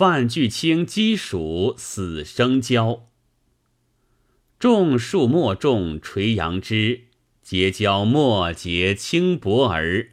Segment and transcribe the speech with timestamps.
[0.00, 3.10] 范巨卿鸡黍死生交。
[4.58, 7.02] 种树莫种垂杨枝，
[7.42, 10.12] 结交莫结轻薄儿。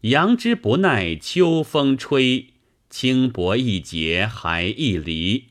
[0.00, 2.54] 杨枝不耐秋风吹，
[2.88, 5.50] 轻薄一节还一离。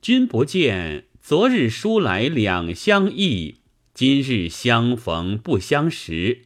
[0.00, 3.56] 君不见，昨日书来两相忆，
[3.92, 6.42] 今日相逢不相识。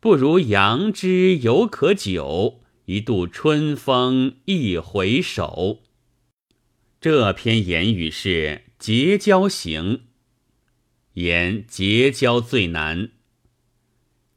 [0.00, 5.80] 不如杨枝犹可久，一度春风一回首。
[7.02, 10.04] 这篇言语是结交行，
[11.12, 13.10] 言结交最难。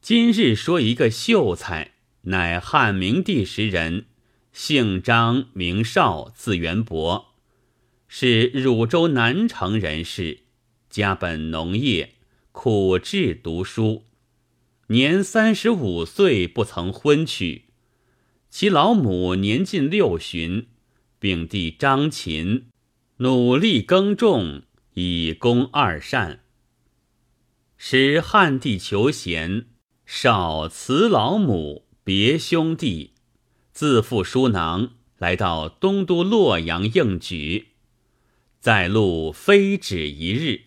[0.02, 1.94] 今日说一个秀才。
[2.24, 4.08] 乃汉明帝时人，
[4.52, 7.34] 姓张，名绍，字元伯，
[8.10, 10.42] 是汝州南城人士，
[10.90, 12.16] 家本农业，
[12.52, 14.04] 苦志读书。
[14.88, 17.71] 年三十五岁不曾婚娶，
[18.52, 20.68] 其老母年近六旬，
[21.20, 22.66] 并弟张琴
[23.18, 26.42] 努力耕种，以功二善。
[27.78, 29.68] 使汉帝求贤，
[30.06, 31.88] 少辞老母。
[32.04, 33.14] 别兄弟，
[33.72, 37.68] 自负书囊，来到东都洛阳应举。
[38.60, 40.64] 在路非止一日，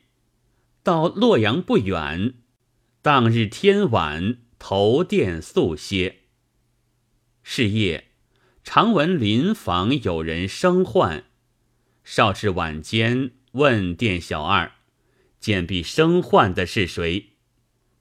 [0.82, 2.34] 到洛阳不远。
[3.02, 6.20] 当日天晚，投殿宿歇。
[7.44, 8.08] 是夜，
[8.64, 11.24] 常闻邻房有人生唤，
[12.02, 14.72] 少至晚间，问店小二，
[15.38, 17.34] 见必生唤的是谁？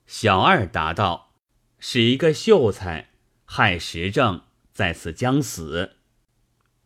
[0.06, 1.34] 小二答道
[1.78, 3.10] ：“是一个秀才。”
[3.44, 5.96] 害时政在此将死。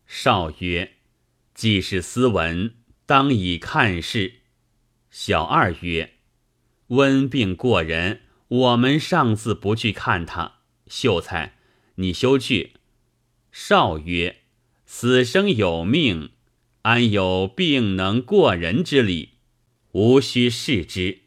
[0.05, 0.97] 少曰
[1.55, 2.75] ：“既是斯文，
[3.07, 4.41] 当以看事。”
[5.09, 6.15] 小二曰
[6.89, 10.57] ：“温病过人，我们上自不去看他。
[10.89, 11.58] 秀才，
[11.99, 12.73] 你休去。”
[13.53, 14.39] 少曰
[14.85, 16.31] ：“死生有命，
[16.83, 19.35] 安有病能过人之理？
[19.93, 21.21] 无需视之。”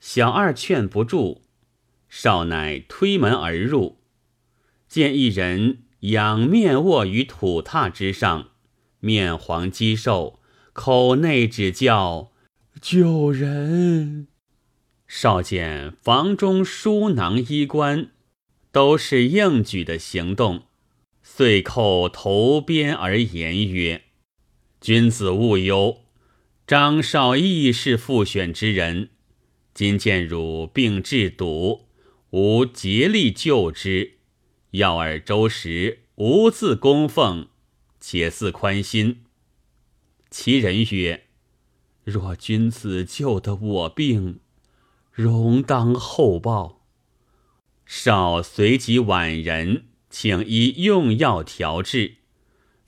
[0.00, 1.42] 小二劝不住，
[2.08, 3.98] 少乃推门而入。
[4.86, 8.52] 见一人仰面卧于土榻之上，
[9.00, 10.40] 面黄肌瘦，
[10.72, 12.32] 口内只叫
[12.80, 14.28] 救人。
[15.06, 18.12] 少见房中书囊衣冠，
[18.70, 20.64] 都是应举的行动，
[21.22, 24.04] 遂叩头边而言曰
[24.80, 26.02] ：“君子勿忧，
[26.66, 29.10] 张少亦是复选之人。
[29.72, 31.86] 今见汝病至笃，
[32.30, 34.14] 吾竭力救之。”
[34.72, 37.48] 要尔周时无自供奉，
[38.00, 39.24] 且自宽心。
[40.30, 41.24] 其人曰
[42.04, 44.40] ：“若君子救得我病，
[45.10, 46.77] 容当厚报。”
[47.90, 52.16] 少随即晚人，请医用药调治，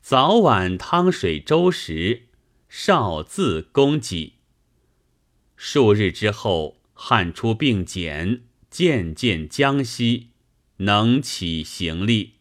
[0.02, 2.24] 早晚汤水粥食，
[2.68, 4.34] 少自供给。
[5.56, 10.28] 数日之后，汗出病减，渐渐将息。
[10.76, 12.34] 能起行立，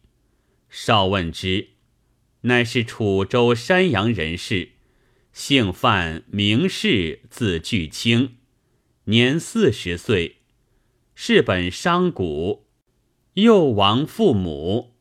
[0.69, 1.69] 少问之，
[2.41, 4.71] 乃是楚州山阳人士，
[5.31, 8.35] 姓范，名氏，字巨卿，
[9.05, 10.38] 年四十岁，
[11.21, 12.61] 是本商贾，
[13.33, 14.93] 幼亡父母，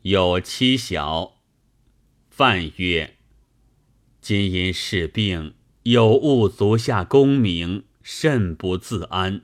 [0.00, 1.34] 有妻小。
[2.30, 3.18] 范曰
[4.22, 9.42] ：“今因事病，有误足下功名，甚不自安。”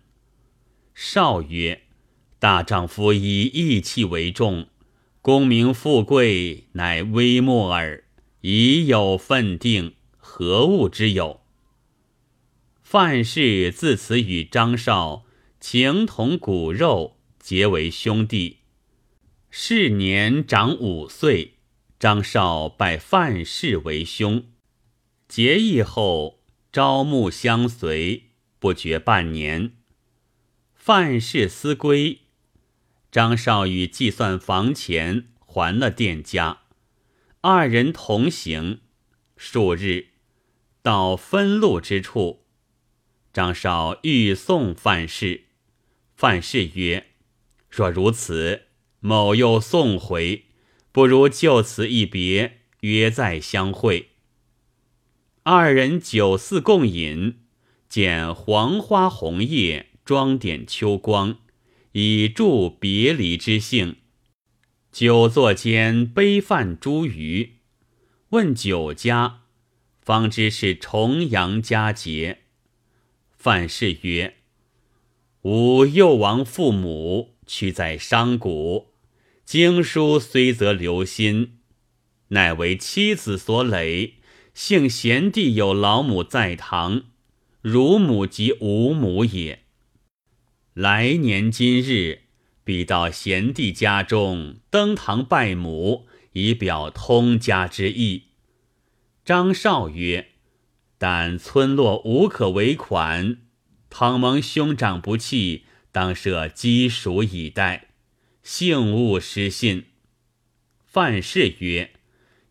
[0.97, 1.83] 少曰。
[2.39, 4.69] 大丈夫以义气为重，
[5.21, 8.05] 功名富贵乃微末耳。
[8.41, 11.43] 已有分定，何物之有？
[12.83, 15.26] 范氏自此与张绍
[15.69, 18.59] 情同骨肉，结为兄弟。
[19.51, 21.55] 是年长五岁，
[21.99, 24.45] 张绍拜范氏为兄。
[25.27, 28.27] 结义后，朝暮相随，
[28.61, 29.73] 不觉半年。
[30.73, 32.21] 范氏思归。
[33.11, 36.61] 张少与计算房钱，还了店家，
[37.41, 38.83] 二人同行。
[39.37, 40.11] 数日，
[40.83, 42.45] 到分路之处，
[43.33, 45.46] 张少欲送范氏，
[46.17, 47.09] 范氏曰
[47.69, 48.63] ：“若如此，
[49.01, 50.47] 某又送回，
[50.91, 54.13] 不如就此一别，约再相会。”
[55.45, 57.41] 二人酒肆共饮，
[57.89, 61.39] 见黄花红叶，装点秋光。
[61.93, 63.97] 以助别离之兴。
[64.93, 67.51] 久坐间，杯饭茱萸。
[68.31, 69.43] 问酒家，
[70.03, 72.41] 方知是重阳佳节。
[73.33, 74.37] 范氏曰
[75.49, 78.87] ：“吾幼亡父母，屈在商贾，
[79.45, 81.59] 经书虽则留心，
[82.31, 84.15] 乃为妻子所累。
[84.53, 87.05] 幸贤弟有老母在堂，
[87.63, 89.61] 乳母及吾母也。
[90.75, 92.23] 来年今日，
[92.65, 98.25] 必到贤弟家中登堂拜母，以表通家之意。
[99.25, 100.31] 张绍曰
[100.99, 103.39] ：“但村落无可为款，
[103.99, 107.89] 倘蒙兄长不弃，当设鸡黍以待，
[108.43, 109.87] 幸勿失信。”
[110.85, 111.93] 范氏曰。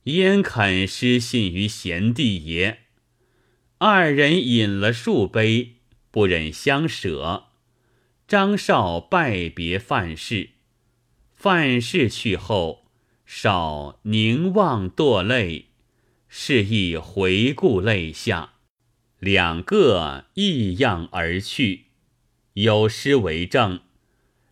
[0.05, 2.79] 焉肯失信于贤弟也？
[3.77, 5.73] 二人饮了数杯，
[6.09, 7.43] 不忍相舍。
[8.27, 10.49] 张绍拜别范氏，
[11.31, 12.87] 范氏去后，
[13.23, 15.65] 绍凝望堕泪，
[16.27, 18.53] 示意回顾泪下，
[19.25, 21.85] 两个异样而去。
[22.53, 23.79] 有诗为证：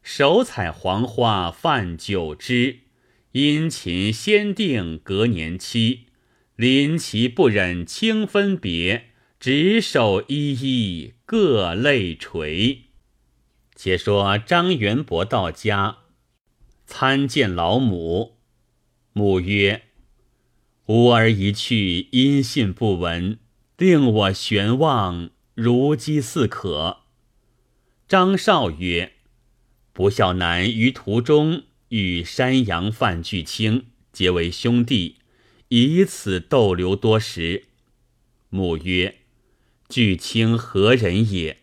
[0.02, 2.80] 手采黄花泛酒枝。
[3.34, 6.08] 殷勤先定隔年期，
[6.56, 12.86] 临其不忍轻分别，执手依依各泪垂。
[13.76, 15.98] 且说张元伯到家，
[16.88, 18.38] 参见老母，
[19.14, 19.84] 母曰
[20.90, 23.38] ：“吾儿一去，音信不闻，
[23.84, 27.00] 令我悬望，如饥似渴。”
[28.08, 29.12] 张绍曰
[29.92, 35.18] ：“不孝男于途中。”与山阳范巨卿结为兄弟，
[35.68, 37.66] 以此逗留多时。
[38.50, 39.18] 母曰
[39.88, 41.58] ：“巨卿何人也？”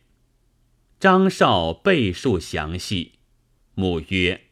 [1.00, 3.14] 张绍备述详细。
[3.74, 4.42] 母曰：“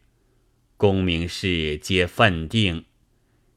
[0.76, 2.86] 功名事皆分定，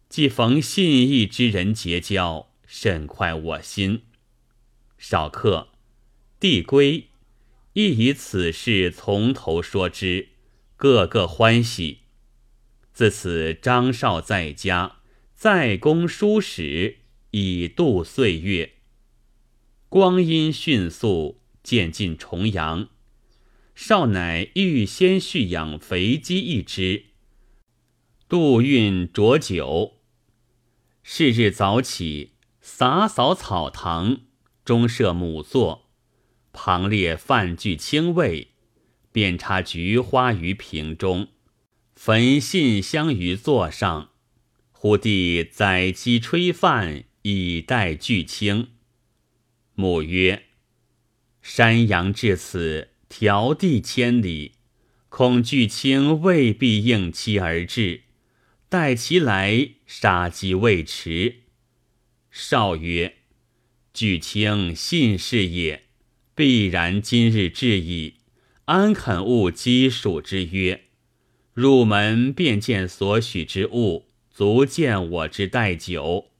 [0.08, 4.04] 既逢信义之人结交，甚快我心。
[4.98, 5.74] 少客，
[6.40, 7.10] 帝归，
[7.74, 10.30] 亦以此事从头说之，
[10.78, 12.00] 个个欢喜。”
[12.94, 15.00] 自此，张绍在家，
[15.36, 17.00] 在公书史，
[17.32, 18.76] 以度岁月。
[19.90, 22.88] 光阴迅速，渐进重阳。
[23.76, 27.08] 少乃预先蓄养肥鸡一只，
[28.30, 29.98] 度运浊酒。
[31.04, 32.32] 是日早起，
[32.64, 34.22] 洒扫草堂，
[34.64, 35.90] 中设母座，
[36.54, 38.50] 旁列饭具清味，
[39.12, 41.30] 遍插菊花于瓶中。
[41.96, 44.12] 焚信香于座上，
[44.72, 48.68] 忽地宰鸡炊饭以待巨卿。
[49.74, 50.44] 母曰
[51.42, 54.54] ：“山阳至此，迢递千里，
[55.10, 58.04] 恐巨卿未必应期而至，
[58.70, 61.41] 待其来，杀鸡未迟。”
[62.32, 63.18] 少曰
[63.94, 65.84] ：“巨卿信士也，
[66.34, 68.16] 必然今日至矣，
[68.66, 70.86] 安肯误鸡黍之约？”
[71.54, 76.32] 入门便见所许之物，足见我之待久。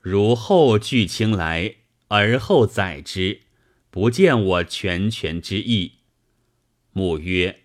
[0.00, 1.74] 如后拒卿来，
[2.08, 3.42] 而后载之，
[3.90, 5.92] 不见我全权之意。
[6.92, 7.64] 母曰：“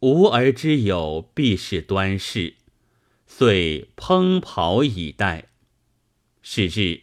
[0.00, 2.54] 吾儿之友，必是端士。”
[3.26, 5.48] 遂烹袍以待。
[6.48, 7.00] 是日，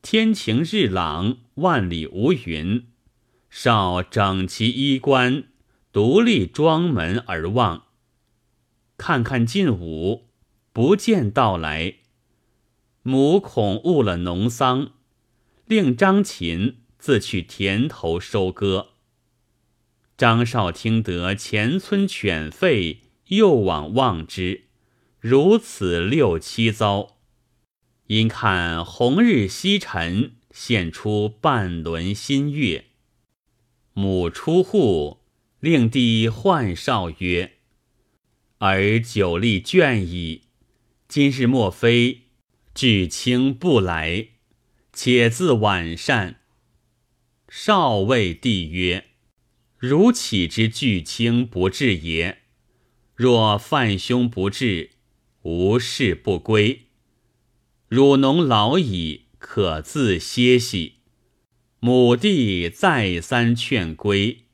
[0.00, 2.86] 天晴日朗，万里无云。
[3.50, 5.44] 少整其衣冠，
[5.92, 7.88] 独立庄门而望。
[8.96, 10.30] 看看近午，
[10.72, 11.96] 不见到来。
[13.02, 14.92] 母恐误了农桑，
[15.66, 18.92] 令张琴自去田头收割。
[20.16, 24.62] 张少听得前村犬吠，又往望之，
[25.20, 27.18] 如此六七遭。
[28.12, 32.84] 因看红日西沉，现出半轮新月。
[33.94, 35.20] 母出户，
[35.60, 37.52] 令弟唤少曰。
[38.58, 40.42] 而久立倦矣，
[41.08, 42.24] 今日莫非
[42.74, 44.28] 巨卿不来？
[44.92, 46.40] 且自晚膳。
[47.48, 49.06] 少谓帝曰
[49.80, 52.42] ：“如岂知巨卿不至也？
[53.14, 54.90] 若范兄不至，
[55.40, 56.88] 无事不归。
[57.94, 60.94] 汝农老矣，可自歇息。”
[61.78, 64.46] 母弟再三劝归，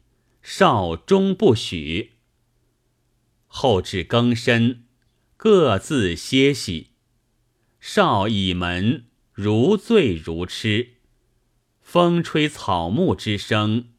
[0.43, 2.15] 少终不许。
[3.47, 4.87] 后至更深，
[5.37, 6.89] 各自歇息。
[7.79, 10.95] 少倚门，如醉如痴。
[11.81, 13.91] 风吹草木之声，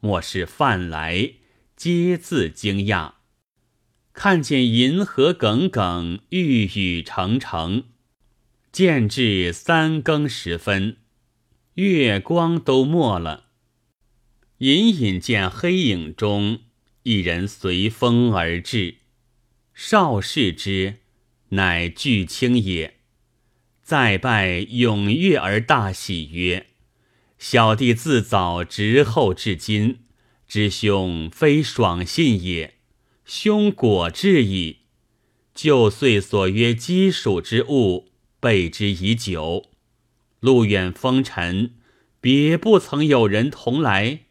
[0.00, 1.34] 莫是饭来，
[1.76, 3.12] 皆自惊讶。
[4.14, 7.84] 看见银河耿耿，玉宇澄澄。
[8.76, 10.98] 渐至三更时分，
[11.76, 13.46] 月光都没了，
[14.58, 16.60] 隐隐见黑影中。
[17.04, 18.96] 一人随风而至，
[19.72, 20.96] 少视之，
[21.48, 22.98] 乃巨卿也。
[23.82, 26.66] 再拜踊跃而大喜曰
[27.40, 30.00] ：“小弟自早执后至今，
[30.46, 32.74] 知兄非爽信也。
[33.24, 34.80] 兄果至矣。
[35.54, 38.10] 旧岁所约积属之物，
[38.46, 39.70] 备之已久。
[40.38, 41.74] 路远风尘，
[42.20, 44.26] 别不曾有人同来，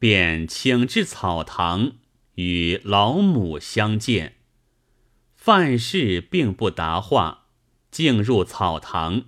[0.00, 1.92] 便请至草堂
[2.34, 4.38] 与老母相见。
[5.36, 7.36] 范氏并不答话。”
[7.92, 9.24] 径入草堂，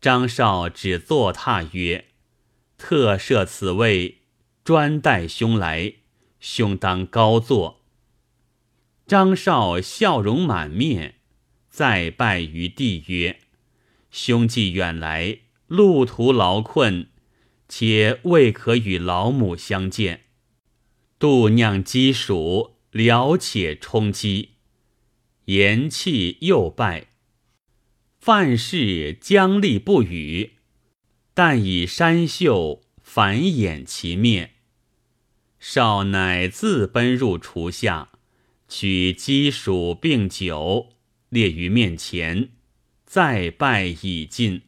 [0.00, 2.06] 张少只坐榻曰
[2.78, 4.22] ：“特设此位，
[4.64, 5.94] 专待兄来。
[6.40, 7.82] 兄当高坐。”
[9.06, 11.15] 张少笑容满面，
[11.76, 13.38] 再拜于地曰
[14.10, 17.08] ：“兄既远来，路途劳困，
[17.68, 20.22] 且未可与老母相见。
[21.18, 24.52] 度酿鸡黍，聊且充饥。”
[25.44, 27.08] 言讫，又拜。
[28.18, 30.52] 范氏僵立不语，
[31.34, 34.52] 但以山袖反掩其面。
[35.60, 38.12] 少乃自奔入厨下，
[38.66, 40.95] 取鸡黍并酒
[41.36, 42.48] 列于面前，
[43.04, 44.62] 再拜已尽，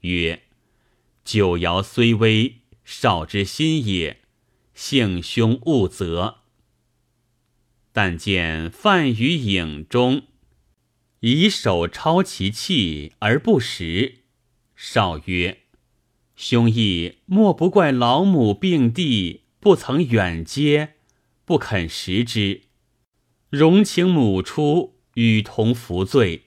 [0.00, 0.44] 曰
[1.22, 4.22] ：“九爻虽微，少之心也，
[4.72, 6.38] 性凶勿责。”
[7.92, 10.22] 但见范于影中。
[11.20, 14.20] 以手抄其气而不食。
[14.74, 15.64] 少曰
[16.34, 20.94] ：“兄亦莫不怪老母病地，不曾远接，
[21.44, 22.62] 不肯食之。
[23.50, 26.44] 容请母出，与同服罪。”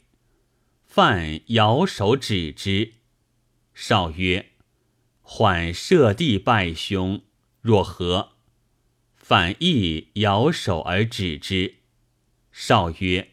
[0.88, 2.93] 范摇手指之。
[3.75, 4.53] 少曰
[5.21, 7.21] ：“缓射地拜兄，
[7.61, 8.31] 若何？”
[9.15, 11.75] 范亦摇手而止之。
[12.51, 13.29] 少曰。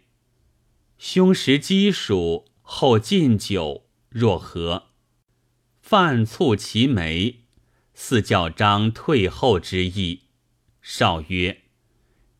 [0.99, 4.91] 兄食鸡黍后进酒，若何？
[5.81, 7.45] 范蹙其眉，
[7.95, 10.23] 似教张退后之意。
[10.83, 11.63] 少曰：“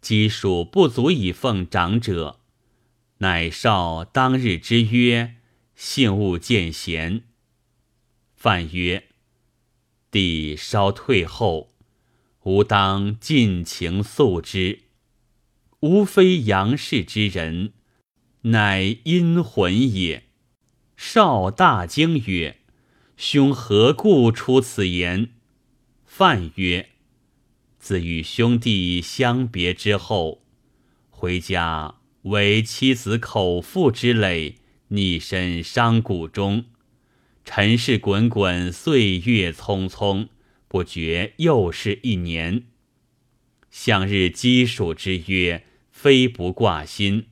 [0.01, 2.41] 鸡黍不足以奉长者，
[3.19, 5.37] 乃少当日之约，
[5.75, 7.25] 幸勿见贤。”
[8.37, 9.09] 范曰
[10.11, 11.75] ：“弟稍退后，
[12.43, 14.81] 吾当尽情诉之。
[15.81, 17.73] 吾非杨氏之人。”
[18.47, 20.25] 乃阴魂也。
[20.97, 22.61] 少大惊曰
[23.17, 25.31] ：“兄何故出此言？”
[26.07, 26.91] 范曰
[27.81, 30.45] ：“自与兄弟相别之后，
[31.11, 31.97] 回家
[32.27, 34.57] 为妻子口腹之累，
[34.89, 36.65] 逆身伤骨中。
[37.45, 40.29] 尘世滚滚，岁月匆匆，
[40.67, 42.65] 不觉又是一年。
[43.71, 47.27] 向日积属之约，非不挂心。”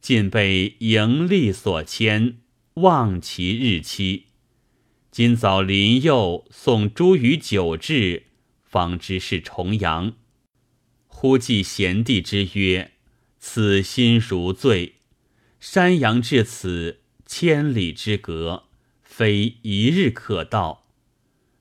[0.00, 2.38] 尽被盈利所牵，
[2.74, 4.26] 望其日期。
[5.10, 8.24] 今早临右送诸于酒至，
[8.64, 10.14] 方知是重阳。
[11.06, 12.91] 忽记贤弟之约，
[13.44, 15.00] 此心如醉。
[15.58, 18.68] 山阳至此，千里之隔，
[19.02, 20.86] 非一日可到。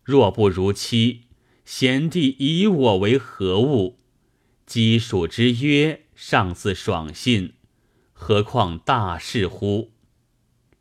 [0.04, 1.22] 若不如期，
[1.66, 3.98] 贤弟以我为何物？
[4.68, 7.54] 积属之约，尚自爽信。
[8.14, 9.92] 何况大事乎？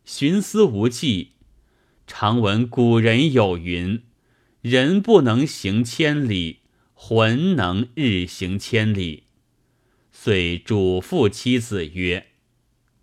[0.05, 1.33] 寻思无际。
[2.07, 4.03] 常闻古人有云
[4.61, 6.59] ：“人不能行千里，
[6.93, 9.25] 魂能日行千里。”
[10.13, 12.29] 遂嘱咐妻子曰：“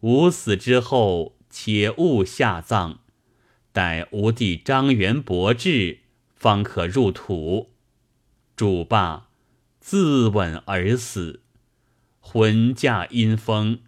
[0.02, 3.00] 吾死之后，且勿下葬，
[3.72, 6.00] 待吾弟张元伯至，
[6.36, 7.72] 方可入土。”
[8.56, 9.30] 主罢，
[9.80, 11.42] 自刎而死。
[12.20, 13.80] 魂驾阴风。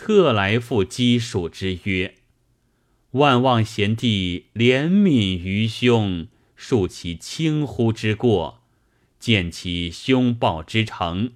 [0.00, 2.14] 特来赴鸡黍之约，
[3.10, 8.62] 万望贤弟怜悯于兄，恕其轻忽之过，
[9.18, 11.32] 见其凶暴之诚，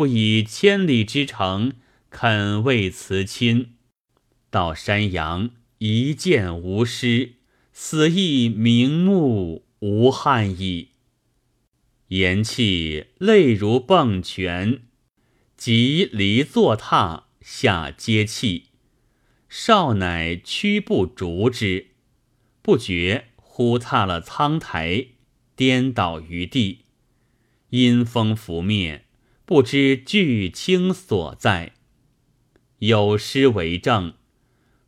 [0.00, 1.74] 不以千里之城
[2.08, 3.74] 肯为辞亲。
[4.48, 7.34] 到山阳一见无失，
[7.74, 10.92] 死亦瞑目无憾矣。
[12.08, 14.84] 言讫，泪如迸泉，
[15.58, 17.24] 即离坐榻。
[17.42, 18.68] 下接气，
[19.50, 21.88] 少乃屈步逐之，
[22.62, 25.08] 不觉忽踏了苍台，
[25.54, 26.86] 颠倒于地。
[27.68, 29.04] 阴风拂面，
[29.50, 31.72] 不知巨倾所在。
[32.78, 34.14] 有诗为证：“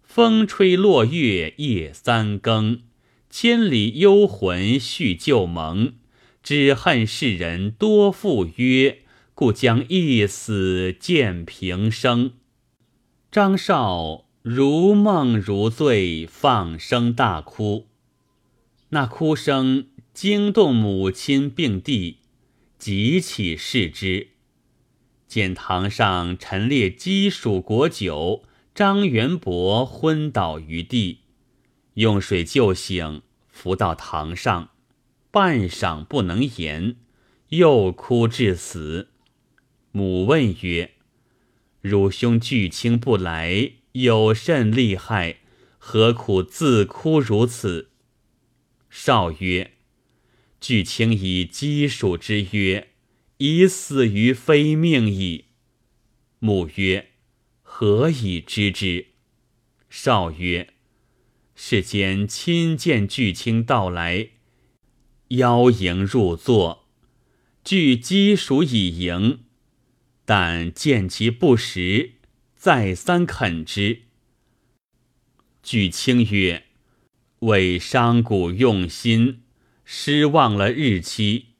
[0.05, 2.83] 风吹落月夜三更，
[3.29, 5.95] 千里幽魂续旧盟。
[6.45, 9.01] 只恨世人多赴约，
[9.35, 12.35] 故将一死见平生。”
[13.33, 17.89] 张少如梦如醉，放声大哭。
[18.91, 22.19] 那哭声惊动母亲病弟，
[22.79, 24.29] 急起视之，
[25.33, 31.21] 见堂上陈列鸡黍果酒，张元伯昏倒于地，
[31.95, 34.69] 用水救醒，扶到堂上，
[35.31, 36.97] 半晌不能言，
[37.49, 39.09] 又哭至死。
[39.91, 40.91] 母问曰
[41.81, 45.39] ：“汝兄巨卿不来，有甚厉害？
[45.79, 47.89] 何苦自哭如此？”
[48.91, 49.73] 少曰
[50.61, 52.92] ：“巨卿以鸡黍之曰，
[53.43, 55.47] 已死于非命矣。”
[56.39, 57.09] 母曰
[57.63, 59.09] ：“何以知之？”
[59.91, 60.75] 少曰
[61.57, 64.29] ：“世间亲见巨卿到来，
[65.29, 66.89] 邀迎入座，
[67.65, 69.41] 具鸡黍以迎。”
[70.25, 72.13] 但见其不食，
[72.55, 74.03] 再三恳之。
[75.65, 76.67] 举清曰
[77.41, 79.43] ：“为商贾用心，
[79.85, 81.52] 失忘了日期。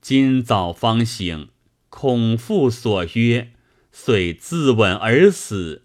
[0.00, 1.48] 今早方醒，
[1.88, 3.52] 恐复所约，
[3.92, 5.82] 遂自刎而死。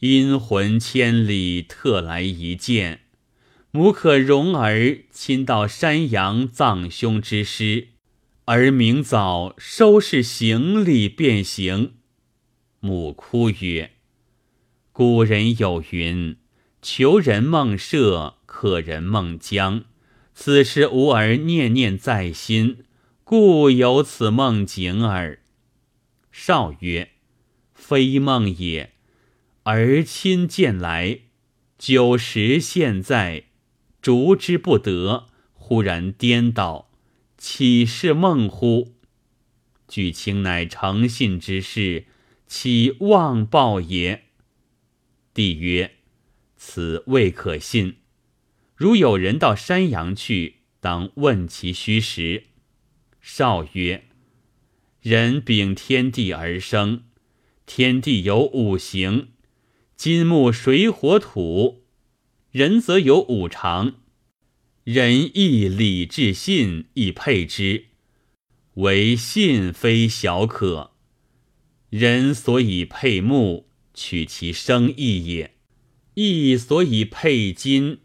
[0.00, 3.00] 阴魂千里，特来一见。
[3.70, 7.88] 母可容儿亲到山阳葬兄之尸。”
[8.46, 11.92] 而明早收拾行李便行。
[12.80, 13.92] 母哭曰
[14.90, 16.36] ：“古人有云
[16.82, 19.84] ：‘求人梦舍，可人梦将。’
[20.34, 22.78] 此时吾儿念念在心，
[23.30, 25.38] 故有此梦境耳。”
[26.32, 27.12] 少曰
[27.72, 28.94] ：“非梦也。
[29.62, 31.20] 儿亲见来，
[31.78, 33.44] 九时现在，
[34.02, 36.90] 逐之不得，忽然颠倒。”
[37.38, 38.96] 岂是梦乎？
[39.86, 42.06] 举卿乃诚信之事，
[42.48, 44.24] 岂妄报也？
[45.32, 45.98] 帝曰
[46.58, 47.98] ：“此未可信。
[48.74, 52.46] 如有人到山阳去，当问其虚实。”
[53.20, 54.04] 少曰
[55.02, 57.04] ：“人秉天地而生，
[57.66, 59.28] 天地有五行，
[59.96, 61.84] 金木水火土，
[62.50, 63.94] 人则有五常。”
[64.84, 67.84] 仁义礼智信亦配之，
[68.74, 70.92] 唯信非小可。
[71.90, 75.50] 人所以配木，取其生意也；
[76.14, 77.98] 义所以配金，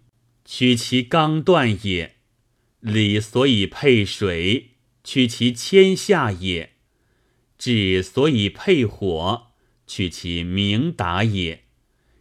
[0.44, 2.12] 取其刚断也；
[2.82, 4.75] 礼所以配水，
[5.06, 6.70] 取其谦下也；
[7.60, 9.52] 智所以配火，
[9.86, 11.60] 取其明达也；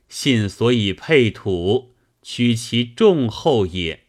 [0.06, 4.04] 信所以配土，取其重厚也。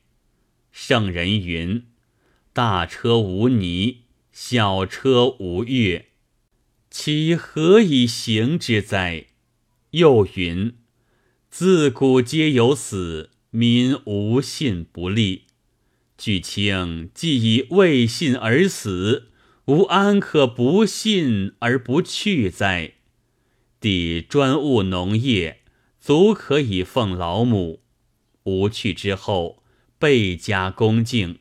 [0.73, 1.85] 圣人云
[2.51, 4.01] ：“大车无泥，
[4.33, 6.09] 小车无月，
[6.91, 9.27] 其何以行之哉？”
[9.91, 10.75] 又云
[11.49, 15.44] ：“自古皆有死，民无信不立。
[16.17, 19.31] 据卿既以未信而死，
[19.65, 22.93] 吾安可不信而不去哉？”
[23.79, 25.61] 帝专务农业，
[25.99, 27.81] 足可以奉老母。
[28.43, 29.63] 吾去之后。
[29.97, 31.39] 倍加恭敬，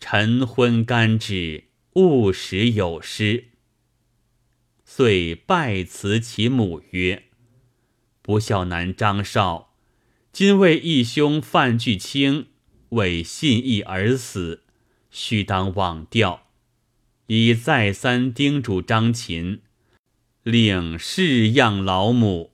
[0.00, 3.50] 晨昏甘之，勿使有失。
[4.84, 7.26] 遂拜辞其母曰
[8.20, 9.76] ：“不孝男张绍，
[10.32, 12.48] 今为义兄范巨卿
[12.90, 14.62] 为信义而死，
[15.10, 16.46] 须当忘掉。
[17.26, 19.60] 已再三叮嘱张琴，
[20.42, 22.52] 令侍养老母，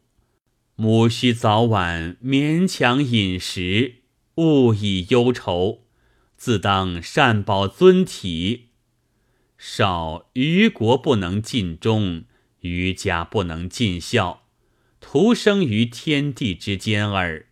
[0.77, 3.97] 母须早晚勉强饮食。”
[4.37, 5.85] 勿以忧愁，
[6.37, 8.71] 自当善保尊体。
[9.57, 12.25] 少于国不能尽忠，
[12.59, 14.43] 于家不能尽孝，
[15.01, 17.47] 徒生于天地之间耳。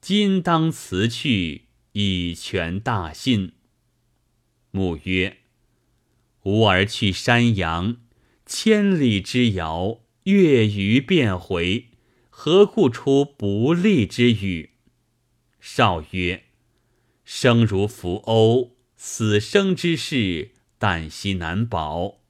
[0.00, 3.52] 今当辞去，以全大信。
[4.70, 5.38] 母曰
[6.44, 7.96] ：“吾儿去山阳，
[8.46, 11.88] 千里之遥，月余便回，
[12.28, 14.70] 何故出不利之语？”
[15.60, 16.44] 少曰
[17.24, 22.20] ：“生如浮鸥，死生之事，旦夕难保。”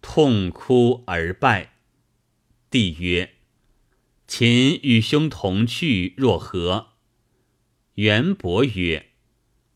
[0.00, 1.74] 痛哭而拜。
[2.70, 3.34] 帝曰
[4.26, 6.88] ：“秦与兄同去，若何？”
[7.96, 9.10] 元伯曰：“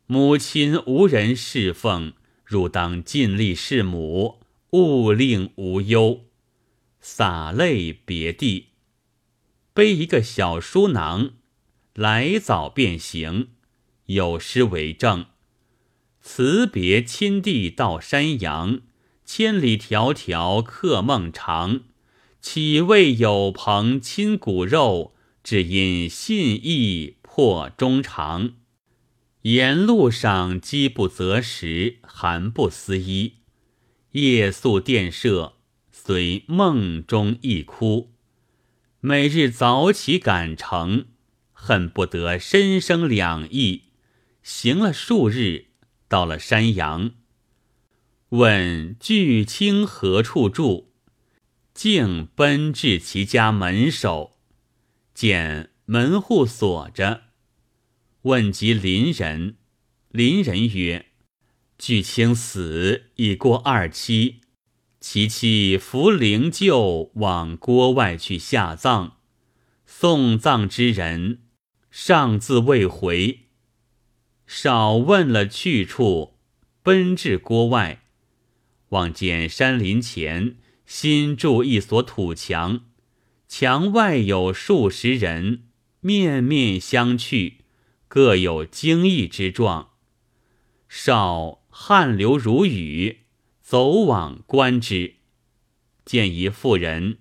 [0.06, 6.24] 母亲无人侍奉，汝当尽力侍母，勿令无忧。”
[6.98, 8.68] 洒泪别地，
[9.74, 11.32] 背一个小书囊。
[11.94, 13.48] 来早便行，
[14.06, 15.26] 有诗为证：
[16.20, 18.80] 辞别亲弟到山阳，
[19.24, 21.82] 千里迢迢客梦长。
[22.40, 28.54] 岂为有朋亲骨肉，只因信义或衷肠。
[29.42, 33.34] 沿路上饥不择食，寒不思衣，
[34.12, 35.58] 夜宿殿舍，
[35.92, 38.14] 虽梦中亦哭。
[39.00, 41.08] 每日早起赶程，
[41.52, 43.82] 恨不得身生两翼。
[44.42, 45.66] 行了数日，
[46.08, 47.10] 到了山阳。
[48.30, 50.94] 问巨卿何处住，
[51.74, 54.38] 竟奔至其家门首，
[55.12, 57.24] 见门户锁着。
[58.26, 59.54] 问及邻人，
[60.10, 61.06] 邻人曰
[61.78, 64.40] ：“巨卿死已过二七，
[64.98, 69.18] 其妻扶灵柩往郭外去下葬，
[69.84, 71.42] 送葬之人
[71.88, 73.42] 尚自未回。
[74.44, 76.34] 少问了去处，
[76.82, 78.02] 奔至郭外。”
[78.90, 82.86] 望见山林前新筑一所土墙，
[83.46, 85.68] 墙外有数十人，
[86.00, 87.54] 面面相觑，
[88.16, 89.90] 各有惊异之状。
[90.88, 93.18] 少汗流如雨，
[93.60, 95.16] 走往观之，
[96.06, 97.18] 见一妇人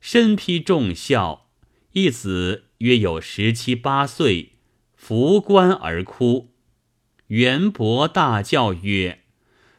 [0.00, 1.50] 身披重孝，
[1.92, 4.52] 一子约有十七八岁，
[4.96, 6.54] 扶棺而哭。
[7.26, 9.24] 元伯大叫曰：“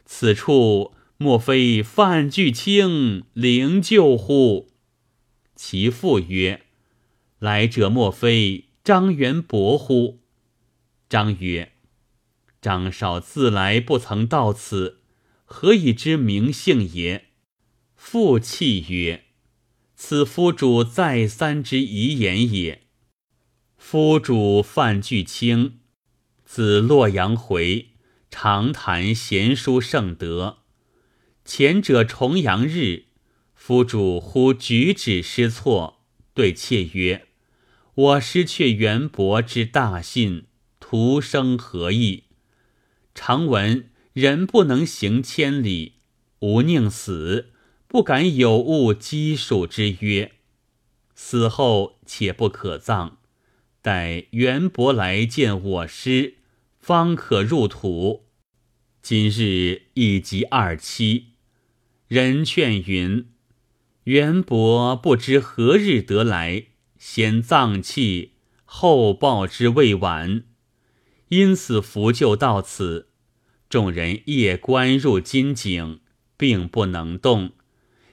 [0.05, 4.69] 此处！”莫非范巨卿灵柩乎？
[5.55, 6.67] 其父曰
[7.39, 10.19] ：“来者莫非张元伯乎？”
[11.09, 11.71] 张曰
[12.61, 15.01] ：“张少自来不曾到此，
[15.43, 17.25] 何以知名姓也？”
[17.97, 19.25] 父泣曰
[19.97, 22.83] ：“此夫主再三之遗言也。
[23.75, 25.79] 夫主范巨卿，
[26.45, 27.87] 自洛阳回，
[28.29, 30.59] 常谈贤书圣德。”
[31.43, 33.05] 前者重阳日，
[33.55, 37.27] 夫主忽举止失措，对妾曰
[37.95, 40.45] ：“我失却元伯之大信，
[40.91, 42.23] 徒生何意？
[43.13, 45.93] 常闻人不能行千里，
[46.39, 47.51] 吾宁死，
[47.87, 50.31] 不敢有误基属之约。
[51.13, 53.19] 死后且不可葬，
[53.83, 56.37] 待元伯来见我师，
[56.79, 58.25] 方可入土。
[59.03, 61.33] 今日已及二七。”
[62.09, 63.27] 人劝云
[64.05, 66.63] ：“元伯不知何日得来，
[66.97, 68.31] 先葬气，
[68.65, 70.45] 后报之未晚。
[71.29, 73.07] 因此扶柩到此，
[73.69, 76.01] 众人夜观入金井，
[76.37, 77.51] 并不能动，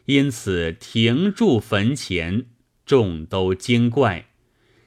[0.06, 2.46] 因此停住坟前，
[2.86, 4.28] 众都惊怪。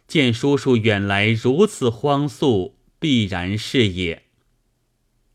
[0.08, 4.24] 见叔叔远来如此荒肃，必然是也。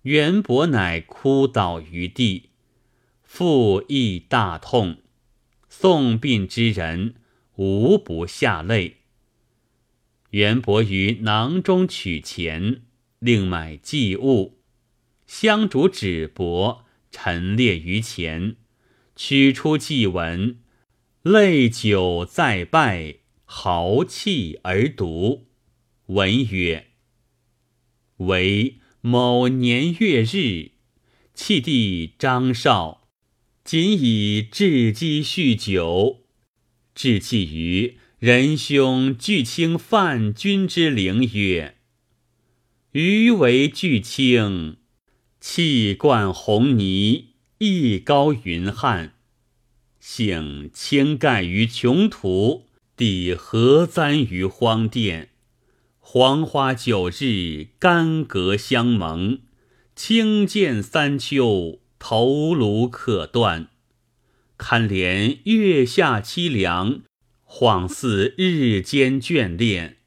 [0.02, 2.50] 元伯乃哭倒于地。”
[3.22, 4.98] 父亦大痛，
[5.68, 7.16] 送殡之人
[7.56, 8.98] 无不下泪。
[10.34, 12.82] 袁伯于囊中取钱，
[13.20, 14.58] 另买祭物，
[15.28, 16.80] 香烛纸帛
[17.12, 18.56] 陈列于前，
[19.14, 20.58] 取出祭文，
[21.22, 25.46] 泪酒再拜，豪气而读。
[26.06, 26.88] 文曰
[28.26, 30.72] ：“为某年月日，
[31.32, 33.06] 弃弟张绍。”
[33.62, 36.24] 仅以雉鸡酗酒，
[36.92, 41.74] 置祭于仁兄巨卿范君之陵，曰
[42.92, 44.78] ：“余为巨卿，
[45.40, 49.12] 气贯红泥，意高云汉，
[50.00, 52.64] 幸倾盖于穷途，
[52.96, 55.28] 抵何簪于荒殿？
[55.98, 59.40] 黄花九日，干戈相蒙，
[59.94, 63.68] 轻剑三秋。”头颅可断，
[64.56, 67.02] 堪怜月下凄凉，
[67.56, 69.98] 恍似日间眷恋。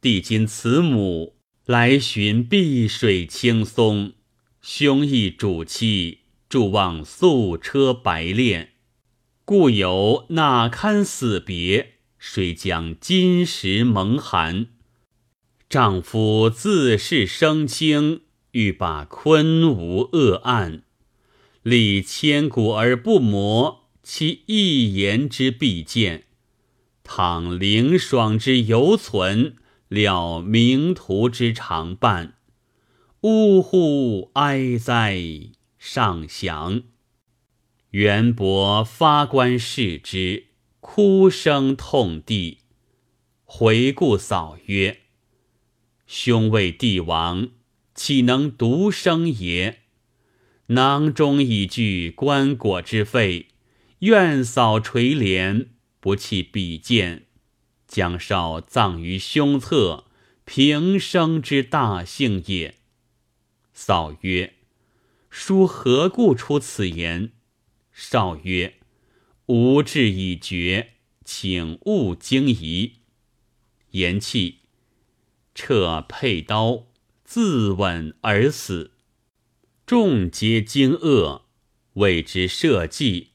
[0.00, 4.14] 帝今慈母来寻碧水青松，
[4.60, 8.70] 兄亦主妻祝望素车白练，
[9.44, 11.92] 故有哪堪死别？
[12.18, 14.66] 谁将金石蒙寒？
[15.68, 20.82] 丈夫自是生轻，欲把昆吾恶案。
[21.62, 26.24] 立千古而不磨，其一言之必见。
[27.04, 29.54] 倘凌爽之犹存，
[29.88, 32.34] 了名图之常伴。
[33.20, 35.22] 呜呼哀哉！
[35.78, 36.82] 上降。
[37.90, 40.46] 元伯发棺视之，
[40.80, 42.58] 哭声痛地。
[43.44, 45.02] 回顾嫂曰
[46.08, 47.50] ：“兄为帝王，
[47.94, 49.82] 岂能独生也？”
[50.68, 53.48] 囊中已具棺椁之废，
[54.00, 55.66] 愿嫂垂怜，
[56.04, 57.28] 不弃笔剑。
[57.88, 60.04] 将少葬于胸侧，
[60.44, 62.74] 平生之大幸也。
[63.72, 64.52] 嫂曰
[65.30, 67.32] ：“叔何故出此言？”
[67.90, 68.74] 少曰
[69.48, 70.92] ：“吾志已决，
[71.24, 72.96] 请勿惊疑。”
[73.92, 74.56] 言讫，
[75.54, 76.88] 撤佩刀，
[77.24, 78.90] 自刎而死。
[79.86, 81.44] 众皆惊愕，
[81.94, 83.28] 谓之社稷，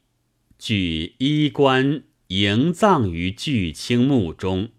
[0.60, 4.70] 举衣冠迎葬于巨青墓中。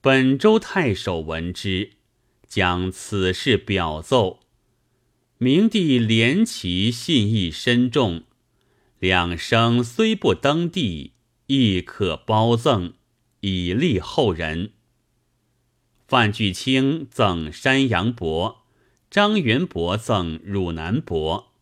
[0.00, 1.90] 本州太守闻之，
[2.46, 4.40] 将此事表奏。
[5.36, 8.22] 明帝怜其信义深重，
[8.98, 11.12] 两生虽不登第，
[11.46, 12.94] 亦可褒赠。
[13.40, 14.72] 以立后人。
[16.08, 18.64] 范巨卿赠山阳伯，
[19.10, 21.52] 张元伯赠汝南伯。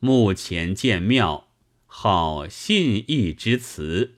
[0.00, 1.48] 墓前建庙，
[1.94, 4.12] 号信义之祠；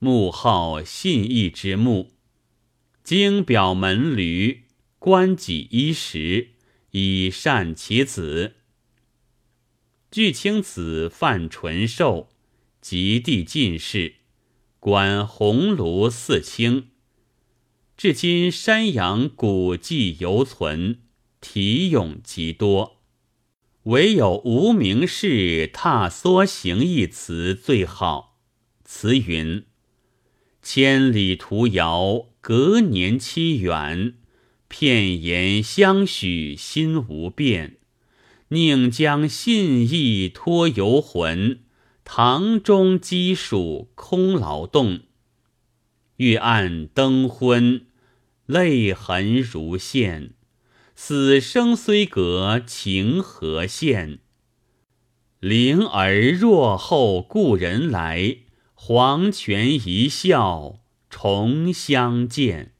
[0.00, 2.10] 墓号信义之墓。
[3.04, 4.62] 经表门闾，
[4.98, 6.48] 官己衣食，
[6.90, 8.56] 以善其子。
[10.10, 12.28] 巨卿子范纯寿，
[12.80, 14.16] 及第进士。
[14.80, 16.88] 观鸿胪四卿，
[17.96, 20.98] 至今山阳古迹犹存，
[21.40, 22.95] 题咏极多，
[23.86, 28.38] 唯有无名氏踏梭行一词最好。
[28.84, 29.64] 词云
[30.62, 34.14] ：“千里途遥，隔年期远，
[34.68, 37.78] 片言相许心无变。
[38.48, 41.60] 宁将信义托游魂。”
[42.08, 45.00] 堂中积属空劳动，
[46.18, 47.86] 欲按灯昏，
[48.46, 50.35] 泪痕如线。
[50.98, 54.20] 死生虽隔，情何限？
[55.40, 58.38] 灵儿若后故人来，
[58.72, 60.80] 黄泉一笑
[61.10, 62.75] 重相见。